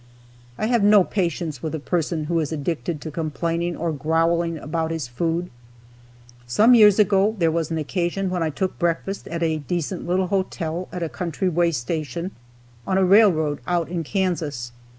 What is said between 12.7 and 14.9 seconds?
on a railroad out in Kansas.